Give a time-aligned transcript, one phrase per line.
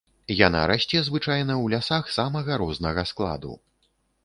[0.35, 3.53] Яна расце звычайна ў лясах самага рознага складу.